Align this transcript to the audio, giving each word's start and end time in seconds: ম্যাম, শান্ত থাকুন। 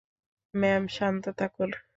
ম্যাম, 0.53 0.83
শান্ত 0.87 1.23
থাকুন। 1.37 1.69